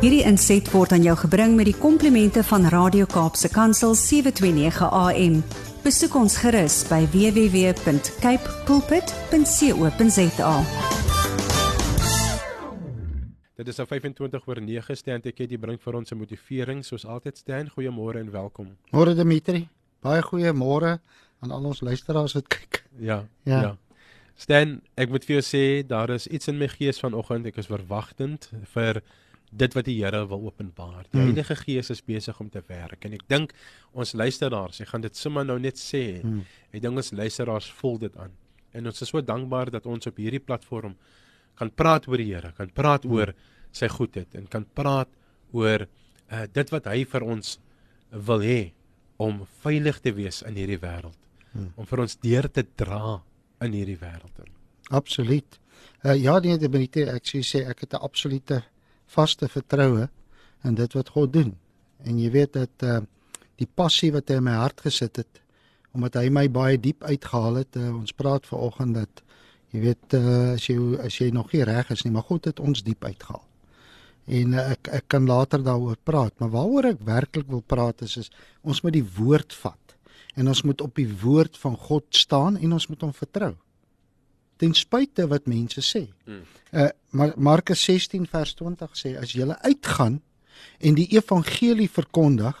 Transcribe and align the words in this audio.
Hierdie 0.00 0.22
inset 0.24 0.64
word 0.72 0.94
aan 0.96 1.02
jou 1.04 1.12
gebring 1.26 1.58
met 1.58 1.66
die 1.68 1.76
komplimente 1.76 2.40
van 2.48 2.62
Radio 2.72 3.04
Kaapse 3.04 3.50
Kansel 3.52 3.92
729 3.92 4.86
AM. 4.96 5.34
Besoek 5.84 6.16
ons 6.16 6.38
gerus 6.40 6.78
by 6.88 7.02
www.cape 7.12 8.54
pulpit.co.za. 8.64 10.54
Dit 13.60 13.68
is 13.68 13.82
nou 13.82 13.88
25 13.92 14.48
oor 14.48 14.64
9 14.64 14.96
staan 14.96 15.20
ek 15.20 15.44
het 15.44 15.52
jy 15.52 15.60
bring 15.60 15.76
vir 15.76 16.00
ons 16.00 16.16
'n 16.16 16.16
motivering 16.16 16.80
soos 16.80 17.04
altyd 17.04 17.36
staan. 17.36 17.68
Goeiemôre 17.68 18.24
en 18.24 18.32
welkom. 18.32 18.72
Môre 18.96 19.14
Dimitri. 19.14 19.68
Baie 20.00 20.22
goeie 20.22 20.52
môre 20.52 21.00
aan 21.44 21.50
al 21.50 21.64
ons 21.64 21.80
luisteraars 21.80 22.32
wat 22.40 22.48
kyk. 22.48 22.88
Ja. 22.96 23.28
Ja. 23.44 23.60
ja. 23.60 23.76
Stan, 24.34 24.80
ek 24.96 25.10
moet 25.10 25.24
vir 25.24 25.42
jou 25.42 25.44
sê 25.44 25.86
daar 25.86 26.08
is 26.08 26.26
iets 26.26 26.48
in 26.48 26.56
my 26.56 26.68
gees 26.68 26.98
vanoggend. 27.00 27.46
Ek 27.46 27.58
is 27.58 27.66
verwagtend 27.68 28.48
vir 28.72 29.02
dit 29.50 29.74
wat 29.74 29.84
die 29.84 29.96
Here 29.98 30.26
wil 30.28 30.44
openbaar. 30.46 31.04
Die 31.10 31.18
Hmm. 31.18 31.26
Heilige 31.26 31.56
Gees 31.56 31.90
is 31.90 32.02
besig 32.02 32.40
om 32.40 32.48
te 32.50 32.62
werk 32.66 33.04
en 33.04 33.12
ek 33.12 33.28
dink 33.28 33.52
ons 33.92 34.12
luisteraars, 34.12 34.80
ek 34.80 34.88
gaan 34.88 35.00
dit 35.00 35.16
sommer 35.16 35.44
nou 35.44 35.58
net 35.58 35.74
sê. 35.76 36.20
Hmm. 36.22 36.44
Ek 36.72 36.82
dink 36.82 36.96
ons 36.96 37.12
luisteraars 37.12 37.70
voel 37.70 37.98
dit 37.98 38.16
aan. 38.16 38.30
En 38.72 38.86
ons 38.86 39.02
is 39.02 39.08
so 39.08 39.20
dankbaar 39.20 39.70
dat 39.70 39.86
ons 39.86 40.06
op 40.06 40.16
hierdie 40.16 40.40
platform 40.40 40.96
kan 41.56 41.70
praat 41.70 42.06
oor 42.08 42.16
die 42.16 42.34
Here, 42.34 42.52
kan 42.56 42.70
praat 42.70 43.04
Hmm. 43.04 43.12
oor 43.12 43.34
sy 43.72 43.88
goedheid 43.88 44.34
en 44.34 44.46
kan 44.46 44.64
praat 44.74 45.08
oor 45.52 45.86
uh, 46.32 46.46
dit 46.52 46.70
wat 46.70 46.84
hy 46.86 47.04
vir 47.04 47.22
ons 47.22 47.58
wil 48.10 48.40
hê 48.40 48.72
om 49.18 49.46
veilig 49.62 50.00
te 50.00 50.12
wees 50.12 50.42
in 50.42 50.54
hierdie 50.54 50.78
wêreld. 50.78 51.18
Hmm. 51.52 51.72
Om 51.76 51.86
vir 51.86 52.00
ons 52.00 52.16
deur 52.16 52.48
te 52.48 52.62
dra 52.76 53.20
in 53.60 53.72
hierdie 53.72 53.98
wêreld. 53.98 54.46
Absoluut. 54.90 55.58
Uh, 56.04 56.14
ja, 56.14 56.38
nee, 56.38 56.56
Dimitri, 56.58 57.02
ek 57.02 57.24
sê 57.24 57.66
ek 57.68 57.80
het 57.80 57.94
'n 57.94 58.02
absolute 58.02 58.62
vaste 59.14 59.48
vertroue 59.48 60.08
in 60.64 60.76
dit 60.78 60.96
wat 60.96 61.12
God 61.14 61.32
doen. 61.32 61.54
En 62.04 62.18
jy 62.20 62.30
weet 62.32 62.56
dat 62.56 62.86
uh, 62.86 63.00
die 63.60 63.68
passie 63.68 64.10
wat 64.14 64.30
hy 64.30 64.38
in 64.40 64.46
my 64.48 64.56
hart 64.60 64.80
gesit 64.86 65.22
het 65.22 65.40
omdat 65.90 66.20
hy 66.20 66.28
my 66.30 66.44
baie 66.46 66.78
diep 66.78 67.02
uitgehaal 67.02 67.64
het. 67.64 67.76
Uh, 67.76 67.90
ons 67.98 68.14
praat 68.14 68.44
vanoggend 68.46 68.94
dat 69.00 69.22
jy 69.74 69.80
weet 69.88 70.14
uh, 70.18 70.52
as 70.54 70.66
jy 70.68 70.76
as 71.02 71.16
jy 71.18 71.30
nog 71.34 71.50
nie 71.54 71.64
reg 71.66 71.90
is 71.90 72.04
nie, 72.06 72.12
maar 72.14 72.26
God 72.28 72.46
het 72.50 72.62
ons 72.62 72.84
diep 72.86 73.04
uitgehaal. 73.04 73.42
En 74.30 74.54
uh, 74.54 74.66
ek 74.76 74.90
ek 75.00 75.08
kan 75.10 75.26
later 75.26 75.64
daaroor 75.66 75.98
praat, 76.06 76.36
maar 76.38 76.52
waaroor 76.54 76.92
ek 76.92 77.02
werklik 77.06 77.50
wil 77.50 77.64
praat 77.66 78.06
is 78.06 78.16
is 78.22 78.30
ons 78.62 78.82
moet 78.84 78.94
die 78.94 79.06
woord 79.18 79.54
vat 79.64 79.96
en 80.38 80.48
ons 80.48 80.62
moet 80.62 80.80
op 80.84 80.94
die 80.94 81.08
woord 81.22 81.58
van 81.58 81.74
God 81.76 82.06
staan 82.14 82.58
en 82.60 82.78
ons 82.78 82.86
moet 82.86 83.02
hom 83.02 83.14
vertrou. 83.16 83.54
Ten 84.60 84.74
spyte 84.76 85.26
wat 85.30 85.48
mense 85.48 85.82
sê. 85.84 86.06
Hmm. 86.28 86.44
Uh 86.70 86.90
maar 87.10 87.32
Markus 87.36 87.82
16 87.88 88.28
vers 88.30 88.52
20 88.54 88.92
sê 88.94 89.16
as 89.18 89.32
jy 89.34 89.48
uitgaan 89.50 90.20
en 90.78 90.94
die 90.94 91.08
evangelie 91.16 91.88
verkondig, 91.90 92.54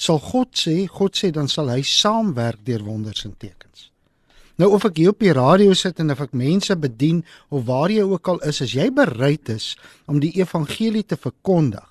sal 0.00 0.18
God 0.24 0.56
sê, 0.56 0.86
God 0.88 1.18
sê 1.18 1.28
dan 1.34 1.50
sal 1.52 1.68
hy 1.68 1.82
saamwerk 1.84 2.62
deur 2.64 2.86
wonders 2.86 3.26
en 3.28 3.34
tekens. 3.36 3.90
Nou 4.60 4.70
of 4.76 4.84
ek 4.88 4.98
hier 5.00 5.12
op 5.12 5.20
die 5.20 5.32
radio 5.36 5.74
sit 5.76 6.00
en 6.00 6.12
of 6.12 6.20
ek 6.24 6.32
mense 6.36 6.74
bedien 6.76 7.22
of 7.48 7.66
waar 7.68 7.92
jy 7.92 8.04
ook 8.04 8.28
al 8.32 8.40
is, 8.48 8.60
as 8.64 8.74
jy 8.76 8.90
bereid 8.92 9.48
is 9.52 9.74
om 10.08 10.20
die 10.20 10.32
evangelie 10.40 11.04
te 11.04 11.16
verkondig 11.20 11.86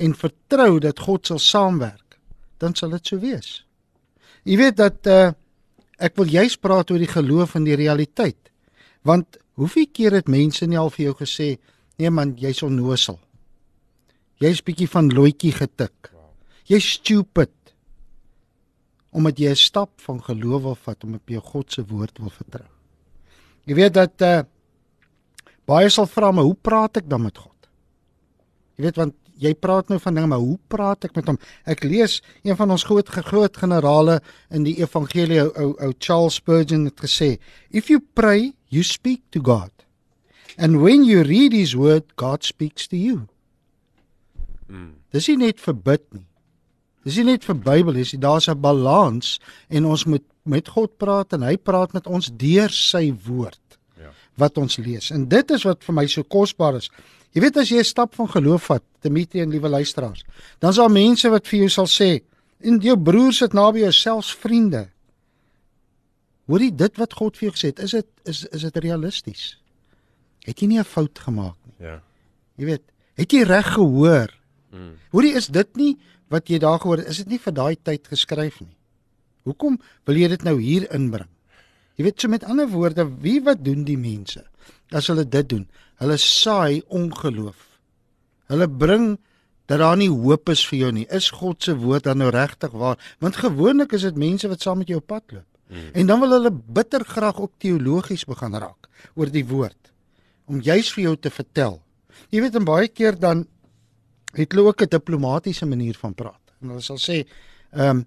en 0.00 0.16
vertrou 0.16 0.78
dat 0.80 1.00
God 1.04 1.28
sal 1.28 1.40
saamwerk, 1.40 2.16
dan 2.60 2.76
sal 2.76 2.96
dit 2.96 3.12
so 3.12 3.20
wees. 3.20 3.60
Jy 4.48 4.56
weet 4.60 4.80
dat 4.80 5.08
uh 5.08 5.30
ek 6.00 6.14
wil 6.16 6.30
juis 6.32 6.54
praat 6.56 6.88
oor 6.88 7.02
die 7.02 7.10
geloof 7.12 7.58
en 7.58 7.66
die 7.66 7.76
realiteit. 7.76 8.48
Want 9.06 9.38
hoeveel 9.60 9.88
keer 9.92 10.12
het 10.18 10.28
mense 10.28 10.66
nie 10.66 10.78
al 10.78 10.92
vir 10.92 11.10
jou 11.10 11.14
gesê, 11.22 11.54
nee 12.00 12.10
man, 12.10 12.34
jy's 12.36 12.62
onnosel. 12.62 13.18
Jy's 14.40 14.62
bietjie 14.64 14.88
van 14.88 15.10
loetjie 15.12 15.52
getik. 15.52 16.12
Jy's 16.68 16.86
stupid. 16.96 17.52
Omdat 19.12 19.38
jy 19.38 19.50
'n 19.50 19.56
stap 19.56 19.90
van 20.00 20.22
geloof 20.22 20.62
wil 20.62 20.74
vat 20.74 21.04
om 21.04 21.14
op 21.14 21.28
jou 21.28 21.40
God 21.40 21.72
se 21.72 21.84
woord 21.84 22.18
wil 22.18 22.30
vertrou. 22.30 22.68
Jy 23.66 23.74
weet 23.74 23.94
dat 23.94 24.22
uh 24.22 24.42
baie 25.70 25.88
sal 25.88 26.06
vra 26.06 26.32
maar 26.32 26.44
hoe 26.44 26.56
praat 26.56 26.96
ek 26.96 27.08
dan 27.08 27.22
met 27.22 27.38
God? 27.38 27.68
Jy 28.76 28.84
weet 28.84 28.96
want 28.96 29.14
jy 29.40 29.54
praat 29.54 29.88
nou 29.88 29.98
van 29.98 30.14
dinge 30.14 30.26
maar 30.26 30.42
hoe 30.42 30.58
praat 30.68 31.04
ek 31.04 31.14
met 31.16 31.28
hom? 31.30 31.38
Ek 31.64 31.84
lees 31.84 32.20
een 32.42 32.56
van 32.56 32.70
ons 32.70 32.84
groot 32.84 33.08
groot 33.08 33.56
generale 33.56 34.20
in 34.50 34.64
die 34.64 34.76
evangelie 34.80 35.40
ou, 35.42 35.74
ou 35.78 35.92
Charles 35.98 36.34
Spurgeon 36.40 36.84
het 36.84 37.00
gesê, 37.00 37.38
if 37.70 37.88
you 37.88 38.00
pray, 38.00 38.52
you 38.70 38.82
speak 38.82 39.22
to 39.32 39.40
God. 39.42 39.70
And 40.56 40.80
when 40.82 41.04
you 41.04 41.22
read 41.22 41.52
his 41.52 41.76
word, 41.76 42.04
God 42.16 42.42
speaks 42.42 42.86
to 42.88 42.96
you. 42.96 43.28
Mm. 44.70 44.94
Dis 45.12 45.28
nie 45.28 45.36
net 45.36 45.60
vir 45.60 45.74
bid 45.74 46.04
nie. 46.14 46.26
Dis 47.04 47.16
nie 47.16 47.30
net 47.32 47.46
vir 47.48 47.56
Bybel, 47.56 47.96
dis 47.96 48.12
daar's 48.20 48.48
'n 48.48 48.60
balans 48.60 49.38
en 49.68 49.86
ons 49.86 50.04
moet 50.04 50.24
met 50.44 50.68
God 50.68 50.98
praat 50.98 51.32
en 51.32 51.42
hy 51.42 51.56
praat 51.56 51.92
met 51.92 52.06
ons 52.06 52.30
deur 52.30 52.70
sy 52.70 53.12
woord 53.26 53.78
Ja. 53.98 54.12
wat 54.36 54.58
ons 54.58 54.76
lees. 54.76 55.10
En 55.10 55.28
dit 55.28 55.50
is 55.50 55.64
wat 55.64 55.84
vir 55.84 55.94
my 55.94 56.06
so 56.06 56.22
kosbaar 56.22 56.76
is. 56.76 56.90
Jy 57.32 57.40
weet 57.40 57.56
as 57.56 57.68
jy 57.70 57.78
'n 57.78 57.84
stap 57.84 58.14
van 58.14 58.28
geloof 58.28 58.62
vat, 58.62 58.82
Dimitri 59.02 59.40
en 59.40 59.50
liewe 59.50 59.68
luisteraars, 59.68 60.24
dan 60.58 60.70
is 60.70 60.76
daar 60.76 60.90
mense 60.90 61.28
wat 61.30 61.46
vir 61.46 61.58
jou 61.60 61.68
sal 61.68 61.86
sê, 61.86 62.22
en 62.60 62.78
jou 62.80 62.96
broers 62.96 63.38
sit 63.38 63.52
naby 63.52 63.78
jou, 63.78 63.92
selfs 63.92 64.34
vriende. 64.34 64.88
Hoorie 66.50 66.72
dit 66.74 66.96
wat 66.98 67.14
God 67.14 67.38
vir 67.38 67.48
jou 67.48 67.54
gesê 67.54 67.70
het, 67.70 67.82
is 67.86 67.94
dit 67.94 68.30
is 68.30 68.44
is 68.50 68.66
dit 68.66 68.78
realisties? 68.82 69.44
Het 70.46 70.58
jy 70.58 70.66
nie 70.66 70.80
'n 70.80 70.84
fout 70.84 71.18
gemaak 71.18 71.56
nie? 71.64 71.86
Ja. 71.86 72.02
Jy 72.56 72.64
weet, 72.64 72.82
het 73.14 73.32
jy 73.32 73.42
reg 73.42 73.74
gehoor? 73.74 74.34
Mm. 74.72 74.96
Hoorie, 75.12 75.34
is 75.34 75.46
dit 75.46 75.76
nie 75.76 75.98
wat 76.28 76.48
jy 76.48 76.58
daar 76.58 76.80
gehoor 76.80 76.98
het? 76.98 77.08
Is 77.08 77.22
dit 77.22 77.28
nie 77.28 77.38
vir 77.38 77.52
daai 77.52 77.76
tyd 77.82 78.06
geskryf 78.06 78.60
nie? 78.60 78.76
Hoekom 79.44 79.78
wil 80.04 80.16
jy 80.16 80.28
dit 80.28 80.42
nou 80.42 80.60
hier 80.60 80.86
inbring? 80.94 81.28
Jy 81.96 82.04
weet, 82.04 82.20
so 82.20 82.28
met 82.28 82.44
ander 82.44 82.68
woorde, 82.68 83.04
wie 83.20 83.40
wat 83.44 83.64
doen 83.64 83.84
die 83.84 83.98
mense 83.98 84.44
as 84.90 85.06
hulle 85.06 85.24
dit 85.28 85.48
doen? 85.48 85.68
Hulle 86.00 86.16
saai 86.16 86.82
ongeloof. 86.88 87.66
Hulle 88.48 88.68
bring 88.68 89.18
dat 89.66 89.78
daar 89.78 89.96
nie 89.96 90.10
hoop 90.10 90.48
is 90.48 90.64
vir 90.66 90.78
jou 90.78 90.92
nie. 90.92 91.06
Is 91.14 91.30
God 91.30 91.62
se 91.62 91.76
woord 91.76 92.08
dan 92.08 92.18
nou 92.18 92.30
regtig 92.34 92.72
waar? 92.72 92.98
Want 93.20 93.36
gewoonlik 93.36 93.92
is 93.92 94.02
dit 94.08 94.16
mense 94.16 94.48
wat 94.48 94.64
saam 94.64 94.80
met 94.82 94.88
jou 94.90 94.98
op 94.98 95.06
pad 95.06 95.36
loop. 95.36 95.49
Mm. 95.70 95.90
En 96.02 96.06
dan 96.06 96.20
wil 96.20 96.34
hulle 96.34 96.50
bitter 96.50 97.04
graag 97.06 97.40
ook 97.40 97.52
teologies 97.62 98.26
begin 98.26 98.56
raak 98.58 98.88
oor 99.14 99.30
die 99.30 99.46
woord 99.46 99.92
om 100.50 100.60
juis 100.60 100.90
vir 100.92 101.04
jou 101.04 101.16
te 101.16 101.30
vertel. 101.30 101.78
Jy 102.34 102.42
weet 102.42 102.56
en 102.58 102.66
baie 102.66 102.88
keer 102.90 103.18
dan 103.18 103.44
het 104.34 104.52
hulle 104.52 104.66
ook 104.66 104.82
'n 104.82 104.90
diplomatisiese 104.90 105.66
manier 105.66 105.94
van 105.94 106.14
praat. 106.14 106.42
En 106.60 106.68
hulle 106.68 106.80
sal 106.80 106.98
sê, 106.98 107.26
ehm 107.72 107.96
um, 107.96 108.06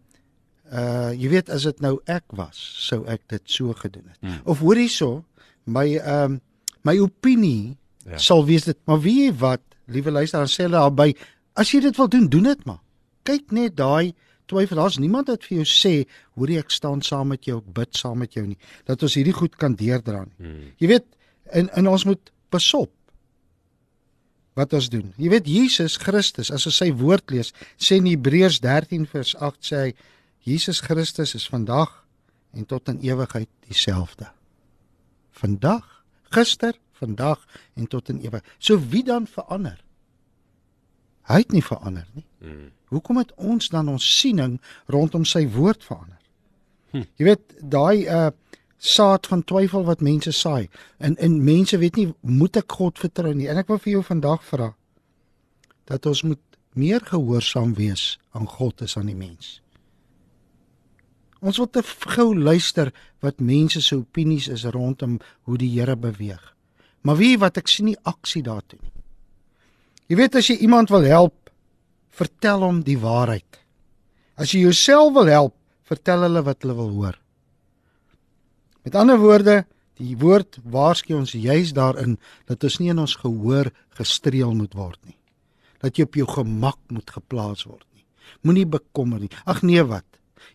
uh 0.71 1.11
jy 1.11 1.29
weet 1.29 1.49
as 1.49 1.63
dit 1.63 1.79
nou 1.81 1.99
ek 2.05 2.23
was, 2.27 2.57
sou 2.87 3.05
ek 3.07 3.21
dit 3.27 3.41
so 3.45 3.73
gedoen 3.73 4.07
het. 4.07 4.17
Hmm. 4.19 4.41
Of 4.43 4.59
hoor 4.59 4.75
hierso, 4.75 5.23
my 5.65 5.97
ehm 5.97 6.31
um, 6.31 6.41
my 6.83 6.99
opinie 6.99 7.77
ja. 8.05 8.17
sal 8.17 8.45
wees 8.45 8.63
dit, 8.63 8.77
maar 8.85 8.99
weet 8.99 9.31
jy 9.31 9.33
wat, 9.39 9.61
liewe 9.85 10.11
luisteraar, 10.11 10.47
sê 10.47 10.65
hulle 10.67 10.79
daarby, 10.79 11.13
as 11.55 11.71
jy 11.71 11.79
dit 11.79 11.97
wil 11.97 12.09
doen, 12.11 12.27
doen 12.27 12.43
dit 12.43 12.65
maar. 12.65 12.81
Kyk 13.23 13.51
net 13.51 13.77
daai 13.79 14.13
twyfel, 14.51 14.81
daar's 14.81 14.99
niemand 15.01 15.29
wat 15.31 15.45
vir 15.47 15.61
jou 15.61 15.67
sê, 15.69 15.93
hoor 16.37 16.51
ek 16.57 16.73
staan 16.73 17.03
saam 17.05 17.31
met 17.33 17.47
jou, 17.47 17.59
ek 17.61 17.69
bid 17.75 17.95
saam 17.97 18.19
met 18.23 18.35
jou 18.35 18.45
nie, 18.47 18.57
dat 18.89 19.03
ons 19.03 19.15
hierdie 19.19 19.35
goed 19.35 19.55
kan 19.59 19.77
deurdra 19.79 20.25
nie. 20.25 20.35
Mm. 20.49 20.67
Jy 20.81 20.91
weet, 20.95 21.07
en 21.53 21.69
en 21.77 21.89
ons 21.91 22.05
moet 22.09 22.31
pasop 22.53 22.91
wat 24.57 24.73
ons 24.77 24.89
doen. 24.93 25.09
Jy 25.17 25.31
weet 25.33 25.49
Jesus 25.49 25.97
Christus, 26.01 26.51
as 26.53 26.67
ons 26.69 26.77
sy 26.77 26.91
woord 26.97 27.33
lees, 27.33 27.51
sê 27.81 27.97
in 28.01 28.09
Hebreërs 28.09 28.59
13 28.63 29.07
vers 29.09 29.33
8 29.39 29.69
sê 29.69 29.81
hy 29.87 29.93
Jesus 30.43 30.81
Christus 30.83 31.33
is 31.37 31.47
vandag 31.47 31.91
en 32.53 32.67
tot 32.69 32.89
in 32.91 32.99
ewigheid 33.01 33.49
dieselfde. 33.69 34.27
Vandag, 35.39 35.85
gister, 36.35 36.75
vandag 36.99 37.41
en 37.79 37.87
tot 37.89 38.11
in 38.11 38.19
ewigheid. 38.21 38.49
So 38.59 38.77
wie 38.91 39.05
dan 39.07 39.25
verander? 39.29 39.79
Hy 41.29 41.39
het 41.43 41.51
nie 41.55 41.63
verander 41.63 42.07
nie. 42.13 42.25
Mm. 42.43 42.71
Hoekom 42.93 43.17
het 43.17 43.31
ons 43.35 43.69
dan 43.73 43.89
ons 43.89 44.05
siening 44.19 44.59
rondom 44.91 45.25
sy 45.25 45.45
woord 45.49 45.83
verander? 45.83 46.19
Hm. 46.93 47.05
Jy 47.17 47.29
weet 47.31 47.59
daai 47.59 48.05
uh 48.05 48.31
saad 48.83 49.29
van 49.31 49.45
twyfel 49.47 49.85
wat 49.87 50.01
mense 50.03 50.31
saai 50.35 50.67
en 50.99 51.13
en 51.15 51.37
mense 51.43 51.77
weet 51.79 51.95
nie 51.95 52.09
moet 52.19 52.57
ek 52.59 52.73
God 52.75 52.99
vertrou 52.99 53.31
nie. 53.31 53.47
En 53.47 53.61
ek 53.61 53.69
wil 53.71 53.79
vir 53.79 53.93
jou 53.93 54.01
vandag 54.03 54.43
vra 54.43 54.73
dat 55.87 56.05
ons 56.05 56.23
moet 56.27 56.41
meer 56.75 56.99
gehoorsaam 57.07 57.73
wees 57.79 58.17
aan 58.35 58.49
God 58.49 58.83
as 58.83 58.97
aan 58.99 59.07
die 59.07 59.15
mens. 59.15 59.61
Ons 61.39 61.59
wil 61.59 61.69
te 61.71 61.83
gou 62.15 62.33
luister 62.35 62.91
wat 63.23 63.39
mense 63.39 63.81
se 63.81 63.95
opinies 63.95 64.49
is 64.51 64.63
rondom 64.75 65.19
hoe 65.47 65.57
die 65.59 65.71
Here 65.71 65.95
beweeg. 65.95 66.43
Maar 67.03 67.19
wie 67.19 67.37
wat 67.39 67.59
ek 67.59 67.71
sien 67.71 67.91
nie 67.91 67.99
aksie 68.03 68.43
daartoe 68.43 68.79
nie. 68.81 68.92
Jy 70.13 70.19
weet 70.19 70.35
as 70.37 70.45
jy 70.51 70.59
iemand 70.61 70.91
wil 70.93 71.07
help, 71.09 71.49
vertel 72.13 72.61
hom 72.61 72.83
die 72.85 72.99
waarheid. 73.01 73.57
As 74.37 74.53
jy 74.53 74.59
jouself 74.67 75.09
wil 75.15 75.31
help, 75.33 75.55
vertel 75.89 76.27
hulle 76.27 76.43
wat 76.45 76.61
hulle 76.61 76.75
wil 76.77 76.91
hoor. 76.93 77.15
Met 78.85 78.93
ander 78.99 79.17
woorde, 79.17 79.63
die 79.97 80.13
woord 80.21 80.59
waarsku 80.69 81.17
ons 81.17 81.33
juis 81.33 81.73
daarin 81.73 82.19
dat 82.45 82.61
ons 82.61 82.77
nie 82.77 82.91
in 82.93 83.01
ons 83.01 83.17
gehoor 83.23 83.71
gestreel 83.97 84.53
moet 84.53 84.77
word 84.77 85.01
nie. 85.01 85.17
dat 85.83 85.97
jy 85.99 86.07
op 86.07 86.15
jou 86.15 86.27
gemak 86.31 86.79
moet 86.95 87.09
geplaas 87.11 87.65
word 87.67 87.83
nie. 87.91 88.05
Moenie 88.47 88.67
bekommer 88.69 89.19
nie. 89.19 89.31
Ag 89.43 89.65
nee 89.67 89.83
wat. 89.83 90.07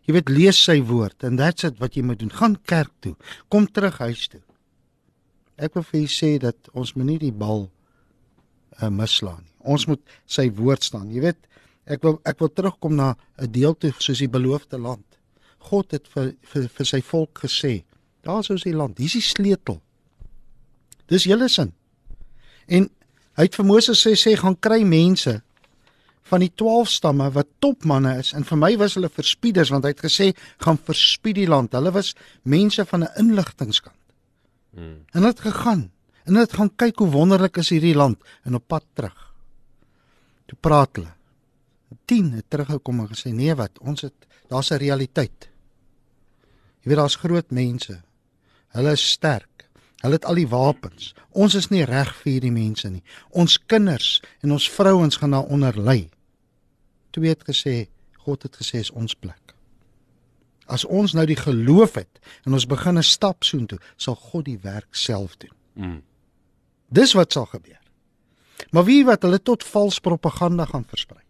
Jy 0.08 0.14
weet 0.16 0.30
lees 0.32 0.60
sy 0.64 0.78
woord 0.88 1.26
en 1.28 1.36
that's 1.36 1.66
it 1.68 1.76
wat 1.82 1.98
jy 1.98 2.04
moet 2.08 2.22
doen. 2.22 2.32
Gaan 2.32 2.56
kerk 2.64 2.94
toe. 3.04 3.12
Kom 3.52 3.66
terug 3.68 4.00
huis 4.00 4.24
toe. 4.32 4.40
Ek 5.60 5.74
wil 5.76 5.84
vir 5.84 6.00
julle 6.00 6.14
sê 6.14 6.30
dat 6.40 6.70
ons 6.72 6.94
moenie 6.96 7.18
die 7.20 7.34
bal 7.34 7.66
uh, 8.82 8.88
mislaan 8.88 9.42
nie. 9.42 9.54
Ons 9.58 9.86
moet 9.86 10.00
sy 10.26 10.48
woord 10.54 10.84
staan. 10.84 11.10
Jy 11.12 11.20
weet, 11.20 11.48
ek 11.88 12.04
wil 12.04 12.20
ek 12.28 12.38
wil 12.42 12.52
terugkom 12.52 12.94
na 12.96 13.16
'n 13.38 13.50
deel 13.52 13.74
toe 13.74 13.92
soos 13.98 14.18
die 14.18 14.28
beloofde 14.30 14.78
land. 14.78 15.04
God 15.58 15.92
het 15.92 16.08
vir 16.08 16.34
vir, 16.42 16.68
vir 16.68 16.86
sy 16.86 17.00
volk 17.00 17.44
gesê, 17.44 17.84
daar 18.22 18.40
is 18.40 18.50
ons 18.50 18.62
die 18.62 18.76
land. 18.76 18.98
Hier 18.98 19.06
is 19.06 19.12
die 19.12 19.20
sleutel. 19.34 19.80
Dis 21.08 21.24
julle 21.24 21.48
sin. 21.48 21.72
En 22.66 22.88
hy 23.36 23.42
het 23.42 23.54
vir 23.54 23.64
Moses 23.64 24.00
sê 24.06 24.14
sê 24.16 24.36
gaan 24.36 24.56
kry 24.60 24.84
mense 24.84 25.42
van 26.28 26.40
die 26.44 26.52
12 26.54 26.88
stamme 26.88 27.30
wat 27.32 27.48
topmanne 27.58 28.18
is 28.20 28.34
en 28.36 28.44
vir 28.44 28.60
my 28.60 28.72
was 28.80 28.94
hulle 28.98 29.08
verspieders 29.08 29.70
want 29.72 29.86
hy 29.86 29.94
het 29.94 30.04
gesê 30.04 30.32
gaan 30.64 30.78
verspied 30.78 31.38
die 31.40 31.48
land. 31.48 31.72
Hulle 31.72 31.92
was 31.94 32.14
mense 32.42 32.84
van 32.84 33.04
'n 33.04 33.14
inligtingskant. 33.16 33.96
Hmm. 34.74 35.04
En 35.12 35.22
hulle 35.22 35.32
het 35.32 35.40
gegaan 35.40 35.90
en 36.28 36.36
hulle 36.36 36.44
het 36.44 36.56
gaan 36.60 36.70
kyk 36.76 37.00
hoe 37.00 37.10
wonderlik 37.10 37.56
is 37.62 37.72
hierdie 37.72 37.96
land 37.96 38.20
en 38.44 38.58
op 38.58 38.66
pad 38.68 38.84
terug. 38.92 39.20
Toe 40.48 40.58
praat 40.60 40.98
hulle. 41.00 41.14
10 42.04 42.34
het 42.36 42.44
teruggekom 42.52 43.00
en 43.00 43.08
gesê 43.08 43.32
nee 43.32 43.54
wat, 43.56 43.78
ons 43.80 44.04
het 44.04 44.26
daar's 44.48 44.70
'n 44.70 44.80
realiteit. 44.80 45.48
Jy 46.80 46.88
weet 46.88 46.96
daar's 47.00 47.16
groot 47.16 47.50
mense. 47.50 48.02
Hulle 48.68 48.92
is 48.92 49.10
sterk. 49.10 49.68
Hulle 50.02 50.14
het 50.14 50.24
al 50.24 50.34
die 50.34 50.48
wapens. 50.48 51.14
Ons 51.30 51.54
is 51.54 51.68
nie 51.68 51.84
reg 51.84 52.14
vir 52.20 52.32
hierdie 52.32 52.52
mense 52.52 52.88
nie. 52.88 53.02
Ons 53.30 53.58
kinders 53.58 54.20
en 54.42 54.52
ons 54.52 54.70
vrouens 54.70 55.16
gaan 55.16 55.30
daaronder 55.30 55.80
ly. 55.80 56.10
Twee 57.10 57.28
het 57.28 57.44
gesê 57.44 57.88
God 58.18 58.42
het 58.42 58.56
gesê 58.56 58.78
is 58.78 58.90
ons 58.90 59.14
plek. 59.14 59.54
As 60.66 60.84
ons 60.84 61.14
nou 61.14 61.26
die 61.26 61.36
geloof 61.36 61.94
het 61.94 62.20
en 62.44 62.52
ons 62.52 62.66
begin 62.66 62.98
'n 62.98 63.02
stap 63.02 63.44
soontoe, 63.44 63.78
sal 63.96 64.14
God 64.14 64.44
die 64.44 64.58
werk 64.58 64.94
self 64.94 65.36
doen. 65.36 65.56
Mm. 65.74 66.02
Dis 66.88 67.12
wat 67.12 67.32
sal 67.32 67.46
gebeur. 67.46 67.80
Maar 68.70 68.84
wie 68.84 69.04
wat 69.04 69.22
hulle 69.22 69.40
tot 69.42 69.64
vals 69.64 70.00
propaganda 70.00 70.64
gaan 70.64 70.86
versprei. 70.88 71.22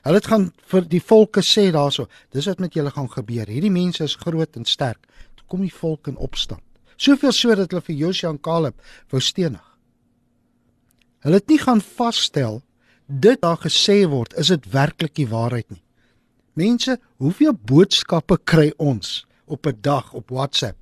Hulle 0.00 0.16
het 0.16 0.28
gaan 0.32 0.46
vir 0.72 0.86
die 0.88 1.02
volke 1.04 1.42
sê 1.44 1.68
daarso, 1.72 2.06
dis 2.32 2.48
wat 2.48 2.60
met 2.60 2.74
julle 2.74 2.90
gaan 2.90 3.10
gebeur. 3.12 3.48
Hierdie 3.48 3.72
mense 3.72 4.04
is 4.04 4.16
groot 4.16 4.56
en 4.56 4.64
sterk. 4.64 5.04
Toe 5.36 5.44
kom 5.46 5.60
die 5.60 5.74
volk 5.74 6.08
in 6.08 6.16
opstand. 6.16 6.64
Soveel 6.96 7.32
so 7.32 7.54
dat 7.56 7.72
hulle 7.72 7.84
vir 7.84 7.96
Josua 7.96 8.32
en 8.32 8.40
Caleb 8.40 8.80
wou 9.12 9.20
stenig. 9.20 9.64
Hulle 11.20 11.40
het 11.40 11.52
nie 11.52 11.60
gaan 11.60 11.80
vasstel 11.84 12.62
dit 13.06 13.40
daar 13.42 13.58
gesê 13.60 14.04
word 14.08 14.36
is 14.40 14.52
dit 14.52 14.68
werklik 14.72 15.14
die 15.18 15.28
waarheid 15.28 15.68
nie. 15.68 15.82
Mense, 16.54 16.96
hoeveel 17.18 17.52
boodskappe 17.54 18.38
kry 18.44 18.70
ons 18.78 19.26
op 19.46 19.66
'n 19.66 19.78
dag 19.80 20.12
op 20.12 20.30
WhatsApp? 20.30 20.76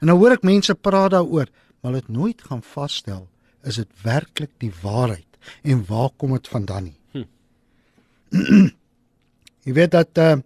En 0.00 0.06
nou 0.06 0.18
hoor 0.18 0.32
ek 0.32 0.42
mense 0.42 0.74
praat 0.74 1.10
daaroor, 1.10 1.48
maar 1.80 1.92
hulle 1.92 2.02
het 2.02 2.08
nooit 2.08 2.42
gaan 2.42 2.62
vasstel 2.62 3.28
is 3.64 3.80
dit 3.82 3.88
werklik 4.02 4.52
die 4.58 4.72
waarheid 4.82 5.26
en 5.62 5.84
waar 5.88 6.10
kom 6.16 6.32
dit 6.36 6.48
vandaan 6.48 6.90
nie. 6.90 6.98
Hm. 7.12 8.68
jy 9.66 9.72
weet 9.72 9.96
dat 9.96 10.18
uh 10.18 10.36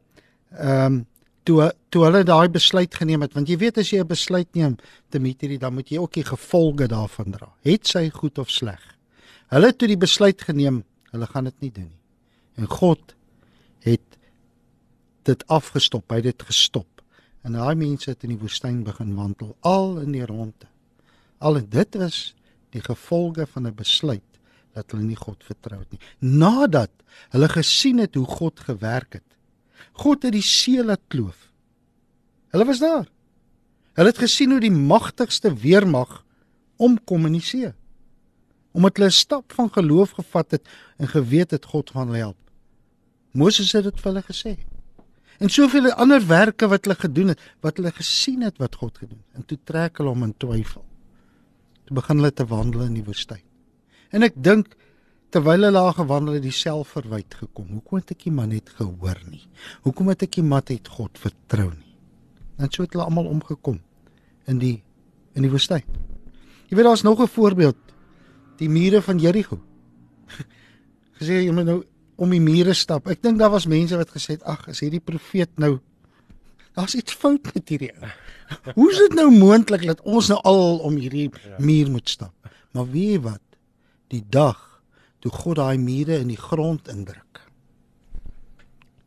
ehm 0.55 0.87
um, 0.87 1.07
toe 1.45 1.73
toe 1.91 2.05
hulle 2.05 2.23
daai 2.25 2.49
besluit 2.49 2.95
geneem 2.95 3.25
het 3.27 3.35
want 3.35 3.49
jy 3.51 3.57
weet 3.59 3.79
as 3.79 3.91
jy 3.91 4.01
'n 4.01 4.07
besluit 4.07 4.49
neem 4.55 4.77
Dimitri 5.11 5.59
dan 5.59 5.75
moet 5.75 5.89
jy 5.91 5.99
ook 5.99 6.13
die 6.13 6.25
gevolge 6.25 6.87
daarvan 6.89 7.31
dra. 7.31 7.53
Het 7.63 7.87
sy 7.87 8.11
goed 8.11 8.39
of 8.39 8.51
sleg? 8.51 8.81
Hulle 9.49 9.67
het 9.67 9.79
toe 9.79 9.89
die 9.89 10.01
besluit 10.01 10.43
geneem, 10.43 10.85
hulle 11.11 11.27
gaan 11.27 11.45
dit 11.45 11.61
nie 11.61 11.73
doen 11.73 11.91
nie. 11.91 12.03
En 12.57 12.67
God 12.67 13.15
het 13.85 14.19
dit 15.23 15.47
afgestop, 15.47 16.11
hy 16.11 16.17
het 16.17 16.25
dit 16.25 16.43
gestop. 16.43 17.03
En 17.45 17.53
daai 17.53 17.75
mense 17.75 18.11
het 18.11 18.23
in 18.25 18.35
die 18.35 18.41
woestyn 18.41 18.83
begin 18.85 19.15
wandel 19.15 19.57
al 19.61 19.99
in 20.01 20.13
die 20.13 20.25
ronde. 20.27 20.69
Al 21.39 21.61
dit 21.69 21.95
was 22.01 22.35
die 22.75 22.83
gevolge 22.83 23.47
van 23.47 23.67
'n 23.67 23.75
besluit 23.75 24.31
dat 24.75 24.91
hulle 24.91 25.07
nie 25.07 25.19
God 25.19 25.45
vertrou 25.47 25.79
het 25.79 25.91
nie. 25.91 26.03
Nadat 26.19 26.91
hulle 27.31 27.49
gesien 27.49 27.99
het 28.03 28.15
hoe 28.19 28.27
God 28.27 28.61
gewerk 28.61 29.21
het. 29.21 29.29
God 29.93 30.23
het 30.27 30.35
die 30.35 30.43
see 30.43 30.83
laat 30.83 31.03
kloof. 31.09 31.51
Hulle 32.51 32.67
was 32.67 32.83
daar. 32.83 33.07
Hulle 33.95 34.11
het 34.11 34.19
gesien 34.19 34.51
hoe 34.51 34.61
die 34.61 34.75
magtigste 34.75 35.55
weermag 35.55 36.25
omkom 36.77 37.27
in 37.27 37.39
die 37.39 37.47
see. 37.47 37.73
Omdat 38.75 38.97
hulle 38.97 39.09
'n 39.09 39.21
stap 39.23 39.53
van 39.53 39.71
geloof 39.71 40.11
gevat 40.11 40.51
het 40.51 40.69
en 40.99 41.09
geweet 41.09 41.51
het 41.51 41.65
God 41.65 41.91
gaan 41.91 42.07
hulle 42.07 42.19
help. 42.19 42.41
Moses 43.31 43.73
het 43.73 43.85
dit 43.85 44.01
vir 44.01 44.13
hulle 44.13 44.25
gesê. 44.27 44.59
En 45.39 45.49
soveel 45.49 45.93
ander 45.93 46.27
werke 46.27 46.67
wat 46.69 46.85
hulle 46.85 46.99
gedoen 46.99 47.29
het, 47.29 47.41
wat 47.61 47.77
hulle 47.77 47.93
gesien 47.93 48.43
het 48.43 48.59
wat 48.59 48.75
God 48.75 48.99
gedoen 48.99 49.19
het. 49.19 49.37
En 49.37 49.47
toe 49.47 49.59
trek 49.65 49.97
hulle 49.99 50.09
hom 50.09 50.23
in 50.23 50.35
twyfel 50.37 50.85
toe 51.85 51.97
begin 51.97 52.21
hulle 52.21 52.33
te 52.33 52.47
wandel 52.49 52.87
in 52.89 52.97
die 52.99 53.05
woestyn. 53.05 53.43
En 54.15 54.23
ek 54.27 54.37
dink 54.37 54.75
terwyl 55.35 55.67
hulle 55.67 55.73
daar 55.75 55.97
gewandel 55.97 56.39
het, 56.39 56.45
die 56.47 56.55
selfverwyd 56.55 57.35
gekom. 57.41 57.73
Hoekom 57.75 57.99
het 58.01 58.13
ek 58.15 58.27
nie 58.29 58.35
maar 58.37 58.51
net 58.51 58.71
gehoor 58.79 59.21
nie? 59.31 59.43
Hoekom 59.87 60.13
het 60.13 60.23
ek 60.29 60.39
nie 60.39 60.47
maar 60.53 60.63
net 60.69 60.89
God 60.89 61.19
vertrou 61.19 61.71
nie? 61.73 61.97
Dan 62.61 62.71
sou 62.71 62.87
hulle 62.87 63.07
almal 63.07 63.27
omgekom 63.33 63.81
in 64.51 64.61
die 64.63 64.77
in 65.35 65.43
die 65.43 65.51
woestyn. 65.51 65.83
Jy 66.71 66.77
weet 66.79 66.87
daar's 66.87 67.03
nog 67.03 67.21
'n 67.21 67.27
voorbeeld. 67.27 67.77
Die 68.59 68.69
mure 68.69 69.03
van 69.03 69.19
Jerigo. 69.19 69.59
Gesê 71.19 71.43
jy 71.43 71.51
moet 71.51 71.67
nou 71.67 71.83
om 72.17 72.31
die 72.31 72.41
mure 72.41 72.75
stap. 72.75 73.09
Ek 73.09 73.23
dink 73.23 73.39
daar 73.39 73.51
was 73.51 73.67
mense 73.67 73.97
wat 73.97 74.11
gesê 74.11 74.39
het, 74.39 74.43
"Ag, 74.43 74.69
is 74.69 74.81
hierdie 74.81 75.01
profeet 75.01 75.51
nou 75.59 75.81
Daar's 76.75 76.95
iets 76.99 77.15
fout 77.15 77.55
met 77.55 77.69
hierdie 77.69 77.93
ou. 77.95 78.11
Hoe 78.75 78.91
is 78.91 78.99
dit 78.99 79.15
nou 79.15 79.29
moontlik 79.31 79.87
dat 79.87 80.01
ons 80.03 80.29
nou 80.33 80.41
al 80.43 80.79
om 80.87 80.97
hierdie 80.99 81.29
ja. 81.31 81.59
muur 81.59 81.91
moet 81.91 82.09
stap? 82.09 82.35
Maar 82.75 82.91
weet 82.91 83.23
wat? 83.23 83.43
Die 84.11 84.25
dag 84.27 84.59
toe 85.23 85.31
God 85.33 85.57
daai 85.57 85.79
mure 85.79 86.19
in 86.19 86.29
die 86.29 86.41
grond 86.41 86.89
indruk. 86.91 87.41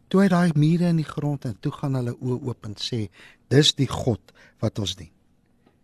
Toe 0.08 0.24
hy 0.24 0.30
daai 0.32 0.56
mure 0.56 0.88
in 0.88 1.02
die 1.02 1.08
grond 1.08 1.46
en 1.46 1.58
toe 1.60 1.74
gaan 1.76 2.00
hulle 2.00 2.16
oë 2.16 2.38
oop 2.48 2.70
en 2.70 2.78
sê, 2.80 3.10
dis 3.52 3.74
die 3.76 3.90
God 3.92 4.34
wat 4.64 4.80
ons 4.80 4.96
dien. 4.96 5.12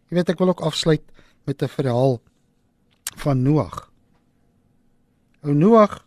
Jy 0.07 0.18
weet 0.18 0.31
ek 0.33 0.39
wil 0.39 0.53
ook 0.53 0.63
afsluit 0.63 1.03
met 1.45 1.62
'n 1.62 1.68
verhaal 1.68 2.21
van 3.19 3.44
Noag. 3.44 3.91
Ou 5.44 5.53
Noag, 5.53 6.05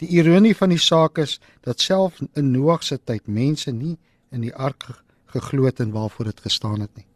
die 0.00 0.08
ironie 0.08 0.56
van 0.56 0.72
die 0.72 0.80
saak 0.80 1.18
is 1.18 1.40
dat 1.60 1.80
self 1.80 2.20
in 2.34 2.50
Noag 2.50 2.82
se 2.82 2.98
tyd 2.98 3.28
mense 3.28 3.70
nie 3.70 3.98
in 4.30 4.40
die 4.40 4.54
ark 4.54 5.04
geglo 5.34 5.66
het 5.68 5.80
en 5.80 5.94
waarvoor 5.94 6.30
dit 6.30 6.40
gestaan 6.40 6.80
het 6.80 6.92
nie. 6.96 7.06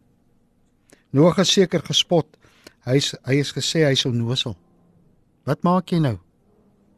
Noag 1.14 1.38
is 1.38 1.52
seker 1.52 1.82
gespot. 1.84 2.26
Hy 2.84 2.98
is, 3.00 3.12
hy 3.24 3.38
is 3.40 3.52
gesê 3.54 3.84
hy's 3.86 4.04
onnosel. 4.08 4.56
Wat 5.48 5.62
maak 5.64 5.92
jy 5.92 6.00
nou? 6.02 6.16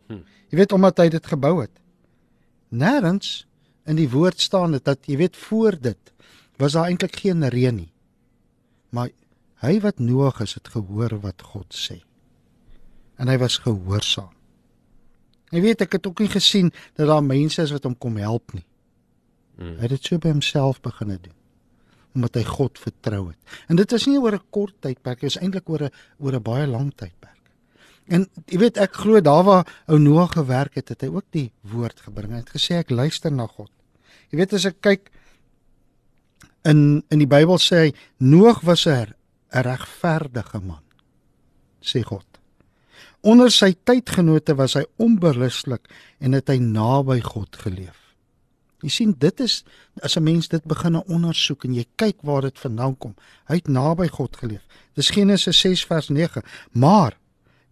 Hm. 0.08 0.23
Jy 0.50 0.61
weet 0.62 0.73
omdat 0.73 1.02
hy 1.02 1.08
dit 1.12 1.26
gebou 1.26 1.58
het. 1.61 1.73
Nêrens 2.73 3.44
in 3.87 3.99
die 4.00 4.08
woord 4.11 4.40
staan 4.42 4.75
dit 4.75 4.85
dat 4.85 5.06
jy 5.06 5.18
weet 5.20 5.37
voor 5.37 5.76
dit 5.78 6.12
was 6.56 6.73
daar 6.73 6.88
eintlik 6.88 7.18
geen 7.20 7.44
reën 7.52 7.76
nie. 7.76 7.92
Maar 8.90 9.12
hy 9.62 9.76
wat 9.85 10.00
Noag 10.00 10.40
is 10.40 10.56
het 10.56 10.73
gehoor 10.73 11.18
wat 11.20 11.44
God 11.52 11.76
sê. 11.76 12.00
En 13.20 13.28
hy 13.28 13.37
was 13.40 13.61
gehoorsaam. 13.64 14.32
Jy 15.54 15.62
weet 15.62 15.85
ek 15.85 15.99
het 15.99 16.06
ook 16.08 16.25
nie 16.25 16.32
gesien 16.32 16.73
dat 16.96 17.06
daar 17.06 17.25
mense 17.25 17.62
is 17.62 17.73
wat 17.75 17.85
hom 17.87 17.94
kom 17.99 18.16
help 18.20 18.56
nie. 18.56 18.64
Mm. 19.56 19.76
Hy 19.76 19.82
het 19.88 19.90
dit 19.96 20.04
so 20.04 20.18
by 20.18 20.32
homself 20.34 20.80
begin 20.84 21.16
doen 21.16 21.34
omdat 22.16 22.38
hy 22.38 22.46
God 22.48 22.78
vertrou 22.80 23.26
het. 23.28 23.36
En 23.68 23.76
dit 23.76 23.92
is 23.92 24.06
nie 24.08 24.16
oor 24.16 24.32
'n 24.32 24.48
kort 24.50 24.72
tydperk, 24.80 25.20
dit 25.20 25.28
is 25.28 25.36
eintlik 25.36 25.68
oor 25.68 25.82
'n 25.84 25.90
oor 26.18 26.32
'n 26.32 26.42
baie 26.42 26.66
lang 26.66 26.88
tydperk. 26.96 27.36
En 28.08 28.26
jy 28.46 28.58
weet 28.58 28.78
ek 28.78 28.94
glo 28.94 29.20
daar 29.20 29.44
waar 29.44 29.66
ou 29.86 29.98
Noag 29.98 30.32
gewerk 30.32 30.75
het, 30.75 30.88
het 30.88 31.00
hy 31.00 31.08
ook 31.08 31.26
die 31.30 31.52
woord 31.60 32.00
gebring. 32.00 32.30
Hy 32.30 32.36
het 32.36 32.54
gesê 32.54 32.78
ek 32.78 32.90
luister 32.90 33.32
na 33.32 33.46
God. 33.46 33.70
Jy 34.30 34.38
weet 34.38 34.52
as 34.52 34.64
ek 34.64 34.80
kyk 34.80 35.10
in 36.64 37.02
in 37.10 37.18
die 37.18 37.30
Bybel 37.30 37.58
sê 37.58 37.76
hy 37.76 37.92
Noag 38.18 38.62
was 38.62 38.86
'n 38.86 39.14
regverdige 39.50 40.60
man 40.60 40.82
sê 41.82 42.02
God. 42.02 42.26
Onder 43.22 43.50
sy 43.50 43.75
tydgenote 43.84 44.54
was 44.54 44.75
hy 44.75 44.84
onbewustelik 45.02 45.88
en 46.20 46.32
het 46.32 46.48
hy 46.48 46.58
naby 46.58 47.20
God 47.20 47.56
geleef. 47.56 48.05
Jy 48.87 48.93
sien 48.95 49.14
dit 49.19 49.40
is 49.43 49.64
as 50.07 50.14
'n 50.16 50.23
mens 50.23 50.49
dit 50.49 50.64
begin 50.64 50.97
ondersoek 51.02 51.64
en 51.64 51.75
jy 51.75 51.87
kyk 51.97 52.23
waar 52.23 52.43
dit 52.43 52.59
vandaan 52.59 52.97
kom. 52.97 53.14
Hy 53.49 53.55
het 53.55 53.69
naby 53.69 54.07
God 54.09 54.37
geleef. 54.37 54.62
Dis 54.95 55.11
Genesis 55.11 55.61
6 55.61 55.85
vers 55.85 56.09
9. 56.09 56.43
Maar 56.73 57.19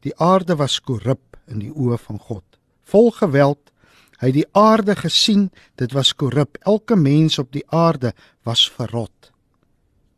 die 0.01 0.17
aarde 0.17 0.57
was 0.57 0.81
korrup 0.81 1.37
in 1.47 1.59
die 1.59 1.71
oë 1.71 1.99
van 1.99 2.19
God. 2.19 2.45
Vol 2.83 3.11
geweld. 3.11 3.71
Hy 4.19 4.27
het 4.27 4.35
die 4.35 4.53
aarde 4.53 4.97
gesien, 4.97 5.51
dit 5.77 5.93
was 5.93 6.15
korrup. 6.15 6.57
Elke 6.61 6.97
mens 6.97 7.39
op 7.39 7.53
die 7.53 7.65
aarde 7.71 8.15
was 8.43 8.71
verrot. 8.71 9.33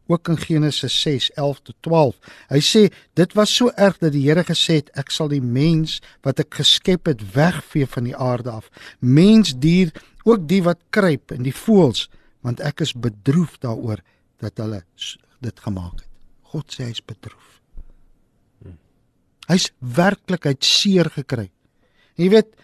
Ook 0.07 0.29
in 0.29 0.39
Genesis 0.39 1.07
6:11 1.07 1.63
tot 1.63 1.77
12. 1.81 2.17
Hy 2.49 2.61
sê 2.61 2.83
dit 3.15 3.33
was 3.33 3.55
so 3.55 3.71
erg 3.77 3.99
dat 3.99 4.13
die 4.13 4.27
Here 4.29 4.45
gesê 4.45 4.81
het 4.81 4.91
ek 4.95 5.11
sal 5.11 5.29
die 5.29 5.43
mens 5.43 6.01
wat 6.23 6.41
ek 6.41 6.55
geskep 6.55 7.07
het 7.07 7.33
wegvee 7.35 7.87
van 7.87 8.05
die 8.05 8.17
aarde 8.17 8.51
af. 8.51 8.71
Mens, 8.99 9.55
dier, 9.59 9.93
ook 10.25 10.49
die 10.49 10.63
wat 10.63 10.79
kruip 10.91 11.31
en 11.31 11.43
die 11.43 11.55
voëls, 11.55 12.09
want 12.41 12.61
ek 12.61 12.81
is 12.81 12.93
bedroef 12.93 13.59
daaroor 13.59 14.03
dat 14.39 14.59
hulle 14.59 14.83
dit 15.41 15.61
gemaak 15.61 16.01
het. 16.01 16.11
God 16.43 16.73
sê 16.73 16.87
hy's 16.87 17.03
bedroef. 17.03 17.61
Hy's 19.47 19.71
werklik 19.79 20.47
uit 20.47 20.65
seer 20.65 21.11
gekry. 21.11 21.51
Jy 22.19 22.31
weet 22.31 22.55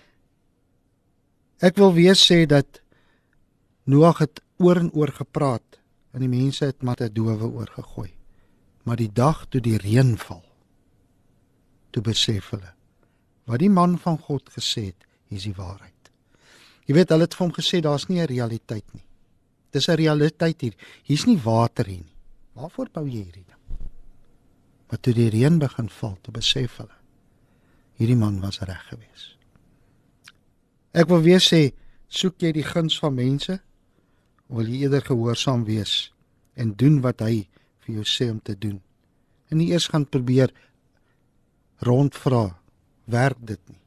ek 1.62 1.76
wil 1.78 1.92
weer 1.94 2.18
sê 2.18 2.46
dat 2.46 2.80
Noag 3.82 4.20
het 4.22 4.38
oor 4.62 4.78
en 4.78 4.92
oor 4.94 5.10
gepraat 5.10 5.71
en 6.12 6.24
die 6.24 6.30
mense 6.30 6.64
het 6.64 6.82
maar 6.82 7.00
'n 7.00 7.12
dowe 7.12 7.48
oor 7.48 7.70
gegooi. 7.70 8.12
Maar 8.84 8.96
die 8.96 9.12
dag 9.12 9.46
toe 9.48 9.60
die 9.60 9.76
reën 9.76 10.16
val, 10.18 10.44
toe 11.90 12.02
besef 12.02 12.50
hulle 12.50 12.74
wat 13.44 13.58
die 13.58 13.70
man 13.70 13.98
van 13.98 14.18
God 14.18 14.50
gesê 14.50 14.84
het, 14.84 15.06
is 15.28 15.42
die 15.42 15.54
waarheid. 15.54 16.10
Jy 16.86 16.94
weet, 16.94 17.08
hulle 17.08 17.26
het 17.26 17.34
vir 17.34 17.46
hom 17.46 17.54
gesê 17.54 17.80
daar's 17.80 18.08
nie 18.08 18.20
'n 18.20 18.26
realiteit 18.26 18.94
nie. 18.94 19.04
Dis 19.70 19.88
'n 19.88 19.96
realiteit 19.96 20.60
hier. 20.60 20.74
Hier's 21.02 21.26
nie 21.26 21.38
water 21.38 21.86
hier 21.86 22.04
nie. 22.04 22.16
Waarvoor 22.52 22.88
bou 22.92 23.06
jy 23.06 23.24
hierdie 23.24 23.44
ding? 23.46 23.88
Maar 24.88 25.00
toe 25.00 25.12
die 25.12 25.28
reën 25.28 25.58
begin 25.58 25.88
val, 25.88 26.18
toe 26.22 26.32
besef 26.32 26.76
hulle 26.76 27.02
hierdie 28.02 28.16
man 28.16 28.40
was 28.40 28.58
reg 28.60 28.82
geweest. 28.88 29.36
Ek 30.92 31.08
wil 31.08 31.22
weer 31.24 31.40
sê, 31.40 31.70
soek 32.08 32.42
jy 32.42 32.52
die 32.52 32.66
guns 32.66 32.98
van 33.00 33.14
mense 33.14 33.60
wil 34.52 34.68
jy 34.68 34.84
eerder 34.84 35.04
gehoorsaam 35.06 35.64
wees 35.68 36.12
en 36.54 36.74
doen 36.76 37.00
wat 37.04 37.24
hy 37.24 37.46
vir 37.84 37.98
jou 37.98 38.06
sê 38.06 38.28
om 38.30 38.40
te 38.44 38.54
doen. 38.58 38.78
En 39.50 39.60
nie 39.60 39.70
eers 39.72 39.88
gaan 39.92 40.06
probeer 40.08 40.52
rondvra 41.84 42.58
werk 43.10 43.40
dit 43.40 43.60
nie. 43.68 43.80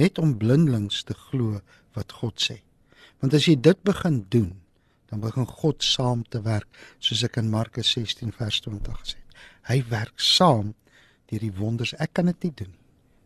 Net 0.00 0.18
om 0.18 0.36
blindelings 0.38 1.02
te 1.04 1.14
glo 1.14 1.60
wat 1.98 2.14
God 2.20 2.40
sê. 2.40 2.60
Want 3.20 3.34
as 3.36 3.46
jy 3.48 3.56
dit 3.60 3.82
begin 3.84 4.22
doen, 4.32 4.54
dan 5.10 5.20
begin 5.20 5.46
God 5.46 5.82
saam 5.84 6.22
te 6.30 6.40
werk, 6.46 6.68
soos 7.02 7.24
ek 7.26 7.40
in 7.42 7.50
Markus 7.50 7.90
16 7.96 8.32
vers 8.38 8.60
20 8.64 9.00
gesê 9.02 9.18
het. 9.18 9.40
Hy 9.68 9.80
werk 9.90 10.22
saam 10.22 10.74
deur 11.30 11.42
die 11.42 11.54
wonders. 11.58 11.92
Ek 11.98 12.14
kan 12.14 12.30
dit 12.30 12.46
nie 12.46 12.54
doen 12.62 12.70
nie. 12.70 12.79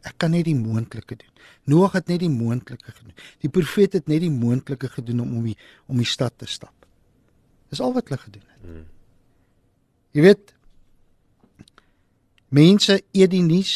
Ek 0.05 0.19
kan 0.21 0.35
net 0.35 0.45
die 0.45 0.57
moontlike 0.57 1.17
doen. 1.17 1.33
Noag 1.73 1.97
het 1.97 2.11
net 2.13 2.21
die 2.21 2.33
moontlike 2.33 2.93
gedoen. 2.93 3.15
Die 3.41 3.51
profeet 3.53 3.97
het 3.97 4.11
net 4.11 4.21
die 4.25 4.33
moontlike 4.33 4.91
gedoen 4.93 5.23
om 5.25 5.37
om 5.39 5.47
die 5.49 5.57
om 5.89 6.01
die 6.01 6.09
stad 6.09 6.37
te 6.39 6.49
stap. 6.51 6.75
Dis 7.73 7.81
al 7.81 7.95
wat 7.97 8.11
hulle 8.11 8.21
gedoen 8.21 8.45
het. 8.45 8.67
Hmm. 8.67 8.85
Jy 10.15 10.27
weet 10.29 10.55
mense 12.55 13.01
eet 13.17 13.33
die 13.33 13.43
nuus. 13.43 13.75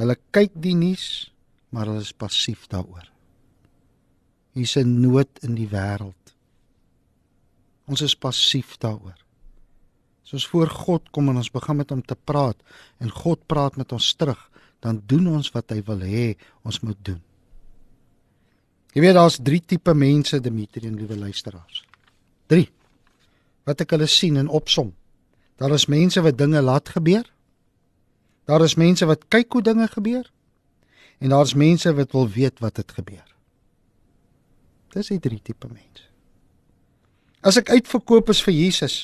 Hulle 0.00 0.16
kyk 0.34 0.56
die 0.64 0.74
nuus, 0.76 1.06
maar 1.70 1.86
hulle 1.88 2.02
is 2.02 2.12
passief 2.12 2.66
daaroor. 2.72 3.06
Hier's 4.52 4.76
'n 4.76 5.00
nood 5.00 5.30
in 5.42 5.54
die 5.54 5.68
wêreld. 5.68 6.34
Ons 7.86 8.02
is 8.02 8.14
passief 8.14 8.76
daaroor. 8.78 9.16
As 10.24 10.32
ons 10.32 10.46
voor 10.48 10.68
God 10.68 11.10
kom 11.10 11.28
en 11.28 11.36
ons 11.36 11.50
begin 11.50 11.76
met 11.76 11.90
hom 11.90 12.02
te 12.02 12.14
praat 12.14 12.56
en 12.98 13.10
God 13.10 13.46
praat 13.46 13.76
met 13.76 13.92
ons 13.92 14.14
terug, 14.14 14.50
dan 14.82 15.02
doen 15.06 15.28
ons 15.30 15.50
wat 15.54 15.70
hy 15.70 15.80
wil 15.86 16.02
hê 16.02 16.32
ons 16.66 16.80
moet 16.82 16.98
doen. 17.06 17.20
Jy 18.92 19.04
weet 19.04 19.16
daar's 19.16 19.38
3 19.40 19.62
tipe 19.72 19.94
mense 19.96 20.40
Dimitri 20.42 20.88
en 20.88 20.98
liewe 20.98 21.16
luisteraars. 21.16 21.84
3. 22.52 22.66
Wat 23.64 23.84
ek 23.86 23.94
hulle 23.94 24.08
sien 24.10 24.36
en 24.36 24.50
opsom. 24.52 24.90
Daar 25.62 25.72
is 25.72 25.86
mense 25.86 26.20
wat 26.20 26.36
dinge 26.36 26.60
laat 26.60 26.90
gebeur. 26.92 27.24
Daar 28.50 28.64
is 28.66 28.76
mense 28.76 29.06
wat 29.06 29.28
kyk 29.30 29.54
hoe 29.54 29.62
dinge 29.62 29.86
gebeur. 29.88 30.26
En 31.22 31.30
daar's 31.30 31.54
mense 31.54 31.94
wat 31.94 32.12
wil 32.12 32.28
weet 32.28 32.58
wat 32.60 32.82
het 32.82 32.92
gebeur. 32.92 33.28
Dis 34.92 35.14
die 35.14 35.22
3 35.22 35.40
tipe 35.40 35.70
mense. 35.70 36.10
As 37.40 37.56
ek 37.56 37.72
uitverkoop 37.72 38.28
is 38.34 38.42
vir 38.44 38.54
Jesus, 38.54 38.96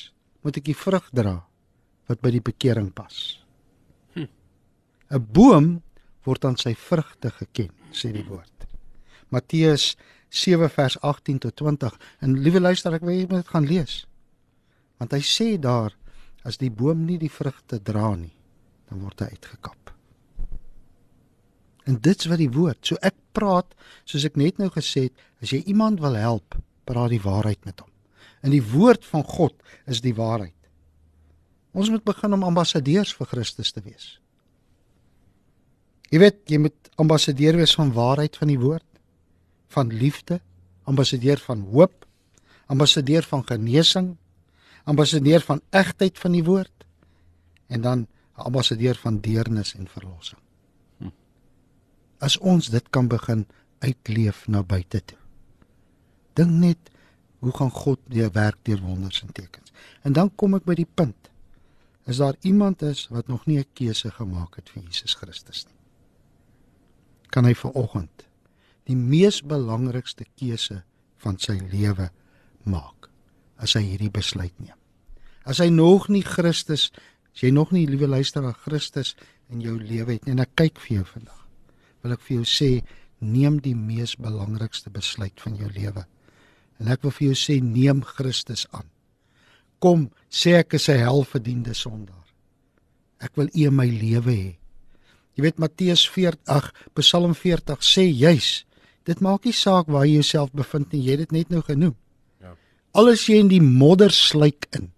moet 0.43 0.59
ek 0.59 0.69
die 0.69 0.77
vrug 0.77 1.07
dra 1.15 1.39
wat 2.09 2.21
by 2.21 2.31
die 2.35 2.43
bekering 2.43 2.91
pas. 2.93 3.39
'n 5.09 5.25
Boom 5.33 5.81
word 6.23 6.45
aan 6.45 6.57
sy 6.57 6.75
vrugte 6.75 7.31
geken, 7.31 7.71
sê 7.91 8.11
die 8.13 8.25
woord. 8.25 8.67
Matteus 9.29 9.95
7 10.29 10.69
vers 10.69 10.99
18 11.01 11.39
tot 11.39 11.55
20. 11.55 11.97
En 12.19 12.37
liewe 12.39 12.59
luister, 12.59 12.93
ek 12.93 13.05
wil 13.05 13.15
jy 13.15 13.25
moet 13.29 13.41
dit 13.43 13.53
gaan 13.53 13.65
lees. 13.65 14.05
Want 15.01 15.15
hy 15.15 15.21
sê 15.25 15.57
daar 15.57 15.95
as 16.47 16.59
die 16.61 16.71
boom 16.71 17.05
nie 17.05 17.17
die 17.17 17.31
vrugte 17.31 17.81
dra 17.81 18.13
nie, 18.15 18.33
dan 18.89 19.01
word 19.01 19.19
hy 19.23 19.31
uitgekap. 19.33 19.93
En 21.89 21.97
dit's 21.97 22.29
wat 22.29 22.41
die 22.41 22.51
woord. 22.53 22.81
So 22.85 22.99
ek 23.01 23.17
praat 23.33 23.73
soos 24.05 24.25
ek 24.27 24.37
net 24.37 24.59
nou 24.61 24.69
gesê 24.73 25.07
het, 25.09 25.15
as 25.41 25.53
jy 25.53 25.63
iemand 25.71 26.01
wil 26.03 26.17
help, 26.19 26.57
praat 26.85 27.13
die 27.13 27.23
waarheid 27.23 27.65
met 27.65 27.81
hom. 27.81 27.89
En 28.45 28.53
die 28.53 28.63
woord 28.63 29.05
van 29.09 29.25
God 29.25 29.55
is 29.89 30.03
die 30.05 30.15
waarheid. 30.15 30.55
Ons 31.73 31.89
moet 31.93 32.05
begin 32.05 32.33
om 32.33 32.45
ambassadeurs 32.47 33.13
vir 33.17 33.29
Christus 33.29 33.73
te 33.73 33.81
wees. 33.85 34.18
Jy 36.09 36.19
weet, 36.19 36.39
jy 36.49 36.57
moet 36.57 36.89
ambassadeur 37.01 37.59
wees 37.59 37.75
van 37.77 37.93
waarheid 37.93 38.37
van 38.37 38.49
die 38.49 38.59
woord, 38.59 38.85
van 39.69 39.91
liefde, 39.93 40.39
ambassadeur 40.89 41.37
van 41.45 41.61
hoop, 41.69 42.05
ambassadeur 42.69 43.25
van 43.29 43.45
genesing, 43.45 44.15
ambassadeur 44.89 45.43
van 45.45 45.61
egtheid 45.69 46.17
van 46.17 46.33
die 46.33 46.43
woord 46.43 46.85
en 47.69 47.81
dan 47.85 48.07
ambassadeur 48.33 48.97
van 48.97 49.19
deernis 49.21 49.75
en 49.75 49.89
verlossing. 49.91 50.39
Hm. 50.97 51.13
As 52.25 52.37
ons 52.37 52.71
dit 52.73 52.89
kan 52.89 53.07
begin 53.07 53.45
uitleef 53.85 54.47
na 54.47 54.63
buite 54.63 55.01
toe. 55.05 55.19
Dink 56.33 56.51
net 56.51 56.91
hoe 57.39 57.53
gaan 57.55 57.71
God 57.71 57.99
deur 58.11 58.31
werk 58.35 58.57
deur 58.67 58.81
wonders 58.83 59.21
en 59.23 59.31
tekens. 59.31 59.71
En 60.03 60.13
dan 60.13 60.31
kom 60.35 60.57
ek 60.57 60.65
by 60.67 60.75
die 60.79 60.89
punt. 60.89 61.29
Is 62.09 62.19
daar 62.19 62.35
iemand 62.41 62.81
is 62.81 63.07
wat 63.13 63.27
nog 63.27 63.45
nie 63.45 63.59
'n 63.59 63.67
keuse 63.73 64.11
gemaak 64.11 64.55
het 64.55 64.69
vir 64.69 64.83
Jesus 64.83 65.13
Christus 65.13 65.65
nie? 65.65 65.78
Kan 67.33 67.45
hy 67.45 67.53
ver 67.53 67.75
oggend 67.77 68.25
die 68.89 68.97
mees 68.97 69.43
belangrikste 69.45 70.25
keuse 70.39 70.81
van 71.21 71.37
sy 71.37 71.59
lewe 71.69 72.09
maak 72.65 73.09
as 73.61 73.75
hy 73.77 73.83
hierdie 73.85 74.11
besluit 74.13 74.55
neem. 74.57 74.77
As 75.45 75.59
hy 75.61 75.69
nog 75.69 76.07
nie 76.09 76.23
Christus, 76.25 76.89
as 77.35 77.43
jy 77.43 77.51
nog 77.53 77.73
nie 77.75 77.85
liewe 77.89 78.07
luisteraar 78.09 78.57
Christus 78.63 79.15
in 79.51 79.61
jou 79.61 79.75
lewe 79.77 80.15
het 80.15 80.25
nie 80.25 80.33
en 80.33 80.41
ek 80.41 80.55
kyk 80.57 80.81
vir 80.81 80.99
jou 80.99 81.05
vandag, 81.11 81.41
wil 82.01 82.15
ek 82.15 82.23
vir 82.25 82.39
jou 82.39 82.47
sê 82.47 82.69
neem 83.19 83.59
die 83.61 83.75
mees 83.75 84.15
belangrikste 84.17 84.89
besluit 84.93 85.35
van 85.43 85.57
jou 85.59 85.69
lewe. 85.75 86.05
En 86.79 86.87
ek 86.87 87.03
wil 87.03 87.13
vir 87.13 87.29
jou 87.29 87.37
sê 87.37 87.59
neem 87.63 88.01
Christus 88.05 88.65
aan. 88.71 88.87
Kom, 89.83 90.09
sê 90.31 90.59
ek 90.59 90.73
is 90.79 90.89
'n 90.89 91.03
helverdiende 91.03 91.73
sondaar. 91.73 92.25
Ek 93.19 93.35
wil 93.35 93.49
U 93.53 93.67
in 93.67 93.75
my 93.75 93.87
lewe 93.87 94.31
hê. 94.31 94.58
Jy 95.39 95.45
weet 95.45 95.59
Matteus 95.63 96.01
40, 96.11 96.65
Psalm 96.99 97.31
40 97.31 97.79
sê 97.87 98.03
juis, 98.11 98.65
dit 99.07 99.21
maak 99.23 99.45
nie 99.47 99.55
saak 99.55 99.87
waar 99.87 100.03
jy 100.03 100.17
jouself 100.17 100.49
bevind 100.51 100.91
nie, 100.91 101.05
jy 101.05 101.15
het 101.15 101.21
dit 101.23 101.35
net 101.37 101.53
nou 101.53 101.61
genoem. 101.63 101.93
Ja. 102.43 102.57
Alles 102.99 103.23
jy 103.31 103.37
in 103.45 103.51
die 103.53 103.61
modder 103.63 104.11
sluik 104.11 104.67
in. 104.75 104.89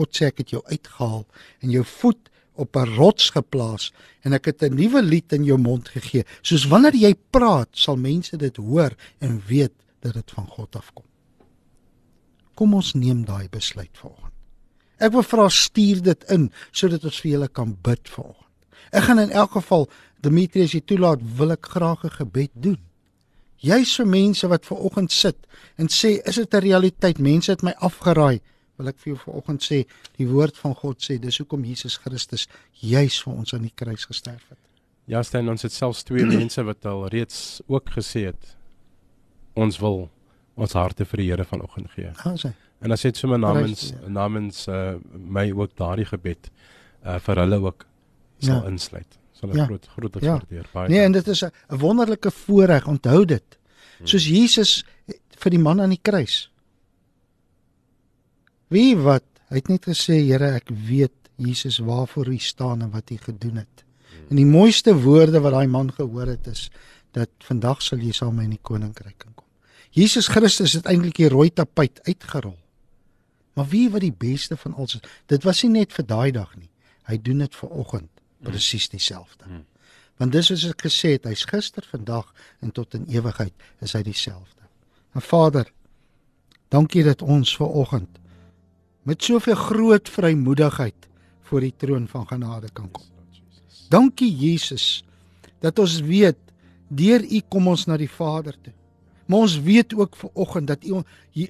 God 0.00 0.16
sê 0.16 0.30
ek 0.30 0.40
het 0.40 0.54
jou 0.56 0.62
uitgehaal 0.70 1.26
en 1.60 1.74
jou 1.74 1.84
voet 2.00 2.32
op 2.56 2.80
'n 2.80 2.96
rots 2.96 3.28
geplaas 3.36 3.92
en 4.24 4.32
ek 4.32 4.46
het 4.46 4.62
'n 4.62 4.74
nuwe 4.74 5.02
lied 5.02 5.32
in 5.36 5.44
jou 5.44 5.58
mond 5.58 5.88
gegee. 5.88 6.24
Soos 6.40 6.64
wanneer 6.64 6.96
jy 6.96 7.14
praat, 7.30 7.68
sal 7.72 7.96
mense 7.96 8.36
dit 8.36 8.56
hoor 8.56 8.96
en 9.20 9.42
weet 9.48 9.74
dat 10.00 10.14
dit 10.14 10.30
van 10.30 10.46
God 10.46 10.76
afkom. 10.76 11.04
Kom 12.54 12.74
ons 12.74 12.94
neem 12.94 13.24
daai 13.24 13.48
besluit 13.50 13.92
vanoggend. 13.92 14.32
Ek 14.98 15.12
wil 15.12 15.22
vra 15.22 15.48
stuur 15.48 16.02
dit 16.02 16.24
in 16.30 16.52
sodat 16.72 17.04
ons 17.04 17.20
vir 17.20 17.30
julle 17.30 17.48
kan 17.48 17.76
bid 17.82 18.08
vanoggend. 18.08 18.47
Ek 18.90 19.02
gaan 19.08 19.18
in 19.18 19.30
elk 19.30 19.56
geval 19.58 19.88
Demetrius 20.20 20.74
jy 20.74 20.82
toelaat, 20.86 21.22
wil 21.38 21.54
ek 21.54 21.66
graag 21.66 22.04
'n 22.04 22.10
gebed 22.10 22.50
doen. 22.54 22.78
Jy's 23.58 23.96
vir 23.96 24.06
mense 24.06 24.48
wat 24.48 24.66
ver 24.66 24.76
oggend 24.76 25.12
sit 25.12 25.36
en 25.76 25.88
sê, 25.88 26.20
is 26.24 26.36
dit 26.36 26.54
'n 26.54 26.60
realiteit? 26.60 27.18
Mense 27.18 27.50
het 27.50 27.62
my 27.62 27.74
afgeraai. 27.78 28.40
Wil 28.76 28.88
ek 28.88 28.98
vir 28.98 29.14
jou 29.14 29.18
vanoggend 29.24 29.62
sê, 29.62 29.86
die 30.16 30.26
woord 30.26 30.56
van 30.56 30.74
God 30.74 31.02
sê, 31.02 31.18
dis 31.18 31.38
hoekom 31.38 31.64
Jesus 31.64 31.96
Christus 31.96 32.46
juis 32.72 33.22
vir 33.22 33.34
ons 33.34 33.54
aan 33.54 33.62
die 33.62 33.72
kruis 33.74 34.04
gesterf 34.04 34.48
het. 34.48 34.58
Ja, 35.06 35.22
staan 35.22 35.48
ons 35.48 35.62
het 35.62 35.72
selfs 35.72 36.04
twee 36.04 36.24
mense 36.38 36.62
wat 36.62 36.86
al 36.86 37.08
reeds 37.08 37.60
ook 37.66 37.90
gesê 37.90 38.28
het 38.30 38.56
ons 39.54 39.78
wil 39.78 40.08
ons 40.54 40.72
harte 40.72 41.04
vir 41.04 41.22
die 41.22 41.28
Here 41.30 41.44
vanoggend 41.44 41.90
gee. 41.94 42.12
Ja, 42.12 42.34
sê. 42.36 42.52
En 42.78 42.94
as 42.94 43.02
dit 43.02 43.16
sommer 43.16 43.38
namens 43.38 43.92
namens 44.06 44.66
uh, 44.70 44.94
my 45.10 45.48
ook 45.50 45.74
daardie 45.78 46.06
gebed 46.06 46.50
uh, 46.50 47.18
vir 47.18 47.42
hulle 47.42 47.58
ook 47.64 47.87
sal 48.38 48.62
ja. 48.62 48.68
insluit. 48.70 49.18
Sal 49.32 49.50
'n 49.50 49.56
ja. 49.56 49.64
groot 49.64 49.86
groot 49.86 50.20
ja. 50.20 50.30
waardeer 50.30 50.68
baie. 50.72 50.88
Nee, 50.88 51.00
en 51.00 51.12
dit 51.12 51.28
is 51.28 51.44
'n 51.44 51.78
wonderlike 51.78 52.30
voorreg, 52.30 52.86
onthou 52.86 53.24
dit. 53.24 53.58
Soos 54.02 54.26
hmm. 54.26 54.34
Jesus 54.34 54.84
vir 55.38 55.50
die 55.50 55.58
man 55.58 55.80
aan 55.80 55.94
die 55.94 56.02
kruis. 56.02 56.50
Wie 58.68 58.96
wat 58.96 59.24
Hy 59.48 59.62
het 59.62 59.70
net 59.72 59.86
gesê, 59.88 60.18
Here, 60.26 60.52
ek 60.58 60.68
weet 60.68 61.14
Jesus 61.40 61.78
waarvoor 61.80 62.28
U 62.28 62.38
staan 62.42 62.82
en 62.84 62.92
wat 62.92 63.10
U 63.10 63.16
gedoen 63.16 63.62
het. 63.62 63.84
En 64.28 64.36
die 64.36 64.48
mooiste 64.48 64.92
woorde 64.92 65.40
wat 65.40 65.54
daai 65.56 65.68
man 65.72 65.88
gehoor 65.92 66.28
het 66.28 66.46
is 66.46 66.68
dat 67.16 67.30
vandag 67.46 67.80
sal 67.82 68.02
jy 68.04 68.12
saam 68.12 68.42
in 68.44 68.52
die 68.52 68.62
koninkryk 68.62 69.24
kom. 69.24 69.32
Jesus 69.96 70.28
Christus 70.28 70.74
het 70.76 70.86
eintlik 70.86 71.16
die 71.16 71.30
rooi 71.32 71.48
tapuit 71.48 72.02
uitgerol. 72.04 72.58
Maar 73.56 73.70
wie 73.72 73.88
wat 73.90 74.04
die 74.04 74.12
beste 74.12 74.58
van 74.60 74.74
alles 74.76 74.98
is, 74.98 75.06
dit 75.32 75.46
was 75.48 75.62
nie 75.64 75.80
net 75.80 75.96
vir 75.96 76.04
daai 76.06 76.30
dag 76.36 76.52
nie. 76.58 76.68
Hy 77.08 77.16
doen 77.24 77.40
dit 77.46 77.56
vir 77.56 77.72
oggend 77.72 78.12
presies 78.42 78.88
dieselfde. 78.88 79.44
Hmm. 79.44 79.64
Want 80.18 80.34
dis 80.34 80.50
soos 80.50 80.66
ek 80.66 80.86
gesê 80.88 81.14
het, 81.16 81.28
hy's 81.30 81.46
gister, 81.46 81.86
vandag 81.90 82.32
en 82.64 82.72
tot 82.74 82.94
in 82.98 83.06
ewigheid 83.10 83.54
is 83.84 83.94
hy 83.94 84.02
dieselfde. 84.06 84.66
En 85.14 85.22
Vader, 85.22 85.70
dankie 86.74 87.04
dat 87.06 87.22
ons 87.22 87.54
ver 87.56 87.70
oggend 87.82 88.18
met 89.08 89.22
soveel 89.24 89.56
groot 89.56 90.08
vrymoedigheid 90.08 91.06
voor 91.48 91.64
die 91.64 91.72
troon 91.76 92.08
van 92.10 92.26
genade 92.28 92.68
kan 92.76 92.90
kom. 92.92 93.06
Dankie 93.88 94.28
Jesus 94.36 95.04
dat 95.64 95.78
ons 95.78 96.00
weet 96.04 96.36
deur 96.88 97.24
U 97.24 97.40
kom 97.48 97.70
ons 97.72 97.86
na 97.88 97.96
die 97.96 98.10
Vader 98.10 98.56
toe. 98.60 98.74
Maar 99.28 99.44
ons 99.44 99.58
weet 99.60 99.94
ook 99.94 100.16
ver 100.16 100.30
oggend 100.32 100.68
dat 100.68 100.84
U 100.84 101.02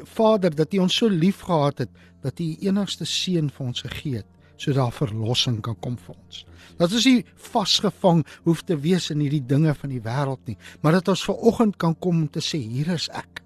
Vader 0.04 0.54
dat 0.54 0.74
U 0.74 0.84
ons 0.86 0.94
so 0.94 1.08
lief 1.08 1.40
gehad 1.46 1.78
het 1.78 1.90
dat 2.22 2.38
U 2.40 2.44
U 2.44 2.56
enigste 2.68 3.06
seun 3.06 3.50
vir 3.50 3.66
ons 3.66 3.82
gegee 3.86 4.20
het 4.22 4.37
sodat 4.58 4.82
daar 4.82 4.96
verlossing 4.96 5.60
kan 5.62 5.76
kom 5.80 5.96
vir 6.02 6.16
ons. 6.16 6.44
Dat 6.78 6.92
ons 6.92 7.06
nie 7.06 7.24
vasgevang 7.50 8.24
hoef 8.44 8.62
te 8.66 8.76
wees 8.78 9.08
in 9.14 9.22
hierdie 9.24 9.44
dinge 9.46 9.74
van 9.74 9.92
die 9.94 10.02
wêreld 10.02 10.42
nie, 10.50 10.58
maar 10.82 10.98
dat 10.98 11.08
ons 11.14 11.24
ver 11.24 11.38
oggend 11.50 11.78
kan 11.78 11.94
kom 11.98 12.24
om 12.24 12.28
te 12.30 12.42
sê 12.44 12.60
hier 12.60 12.90
is 12.94 13.08
ek. 13.14 13.42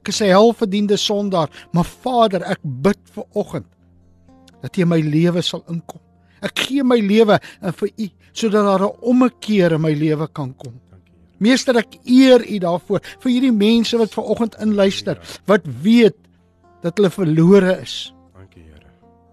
Ek 0.00 0.08
is 0.08 0.20
'n 0.20 0.32
helverdiende 0.32 0.96
sondaar, 0.96 1.50
maar 1.72 1.84
Vader, 1.84 2.42
ek 2.42 2.60
bid 2.62 2.98
vir 3.14 3.24
oggend 3.34 3.66
dat 4.62 4.76
U 4.76 4.82
in 4.82 4.88
my 4.88 5.00
lewe 5.00 5.42
sal 5.42 5.64
inkom. 5.68 6.00
Ek 6.42 6.58
gee 6.58 6.82
my 6.84 6.98
lewe 7.00 7.38
vir 7.60 7.88
U 7.96 8.08
sodat 8.32 8.64
daar 8.64 8.88
'n 8.88 8.96
ommekeer 9.00 9.72
in 9.72 9.80
my 9.80 9.92
lewe 9.92 10.28
kan 10.28 10.54
kom. 10.56 10.80
Meester 11.38 11.76
ek 11.76 11.98
eer 12.04 12.44
U 12.44 12.58
daarvoor 12.58 13.00
vir 13.20 13.32
hierdie 13.32 13.52
mense 13.52 13.96
wat 13.96 14.12
ver 14.12 14.24
oggend 14.24 14.56
inluister 14.60 15.18
wat 15.46 15.64
weet 15.82 16.16
dat 16.82 16.96
hulle 16.96 17.10
verlore 17.10 17.80
is. 17.80 18.12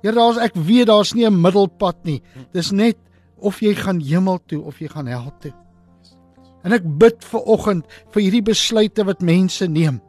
Here. 0.02 0.16
Daar's 0.16 0.38
ek 0.38 0.56
weet 0.56 0.88
daar's 0.88 1.14
nie 1.14 1.26
'n 1.26 1.42
middelpad 1.42 2.04
nie. 2.06 2.22
Dis 2.54 2.72
net 2.72 2.98
of 3.38 3.62
jy 3.62 3.74
gaan 3.76 4.00
hemel 4.00 4.40
toe 4.46 4.62
of 4.62 4.80
jy 4.80 4.88
gaan 4.88 5.08
hel 5.08 5.32
toe. 5.42 5.54
En 6.64 6.74
ek 6.74 6.84
bid 7.00 7.24
ver 7.24 7.46
oggend 7.46 7.86
vir 8.12 8.22
hierdie 8.22 8.44
besluite 8.44 9.06
wat 9.08 9.22
mense 9.22 9.68
neem. 9.68 10.02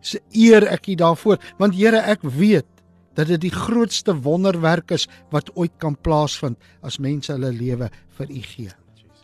Se 0.00 0.20
eer 0.32 0.66
ek 0.68 0.88
U 0.88 0.94
daarvoor 0.94 1.38
want 1.58 1.74
Here 1.74 1.98
ek 1.98 2.22
weet 2.22 2.66
dat 3.14 3.30
dit 3.30 3.40
die 3.46 3.54
grootste 3.54 4.14
wonderwerk 4.22 4.90
is 4.90 5.06
wat 5.30 5.50
ooit 5.54 5.74
kan 5.78 5.96
plaasvind 5.96 6.58
as 6.82 6.98
mense 6.98 7.32
hulle 7.32 7.52
lewe 7.54 7.90
vir 8.18 8.30
U 8.30 8.42
gee. 8.42 8.72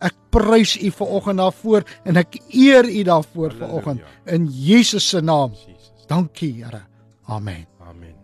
Ek 0.01 0.17
prys 0.33 0.77
U 0.81 0.91
vanoggend 0.91 1.43
daarvoor 1.43 1.85
en 2.09 2.17
ek 2.23 2.39
eer 2.49 2.89
U 2.89 3.03
daarvoor 3.11 3.59
vanoggend 3.59 4.01
in 4.27 4.49
Jesus 4.49 5.09
se 5.09 5.21
naam. 5.21 5.53
Dankie, 6.09 6.55
Here. 6.65 6.87
Amen. 7.29 7.67
Amen. 7.87 8.20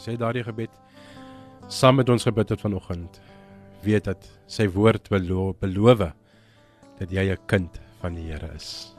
Ons 0.00 0.06
sê 0.08 0.14
daardie 0.16 0.40
gebed 0.40 0.72
saam 1.68 1.98
met 2.00 2.08
ons 2.08 2.24
gebid 2.24 2.48
het 2.48 2.62
vanoggend. 2.64 3.18
Weet 3.84 4.08
dat 4.08 4.24
sy 4.48 4.64
woord 4.72 5.12
beloof 5.12 5.60
beloof 5.60 6.16
dat 6.96 7.12
jy 7.12 7.28
'n 7.28 7.36
kind 7.46 7.68
van 8.00 8.16
die 8.16 8.32
Here 8.32 8.48
is. 8.56 8.96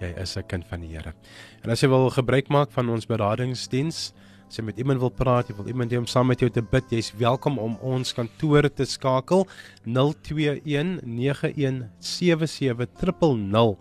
Jy 0.00 0.16
is 0.16 0.38
'n 0.38 0.48
kind 0.48 0.64
van 0.64 0.80
die 0.80 0.96
Here. 0.96 1.12
En 1.62 1.70
as 1.70 1.82
jy 1.82 1.88
wil 1.88 2.08
gebruik 2.08 2.48
maak 2.48 2.72
van 2.72 2.88
ons 2.88 3.06
beradingsdiens, 3.06 4.14
As 4.48 4.58
jy 4.58 4.64
met 4.64 4.78
iemand 4.78 4.98
wil 4.98 5.10
praat, 5.10 5.48
jy 5.48 5.54
wil 5.54 5.68
iemand 5.68 5.92
hê 5.92 5.98
om 5.98 6.06
saam 6.06 6.26
met 6.26 6.40
jou 6.40 6.50
te 6.50 6.60
bid, 6.60 6.90
jy's 6.90 7.12
welkom 7.14 7.58
om 7.58 7.76
ons 7.82 8.12
kantoor 8.12 8.74
te 8.74 8.84
skakel 8.84 9.46
021 9.84 11.00
9177000 11.04 13.78